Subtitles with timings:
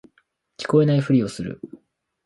[0.57, 1.61] 聞こえないふりをする